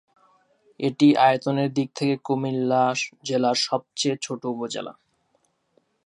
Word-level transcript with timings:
এটি 0.79 1.07
আয়তনের 1.17 1.69
দিক 1.73 1.89
থেকে 1.95 2.15
কুমিল্লা 2.23 2.83
জেলার 3.23 3.57
সবচেয়ে 3.61 4.15
ছোট 4.21 4.41
উপজেলা। 4.45 4.93